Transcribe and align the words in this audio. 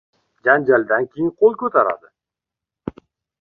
•Janjaldan 0.45 1.05
keyin 1.17 1.29
qo‘l 1.43 1.59
ko‘taradi. 1.59 2.11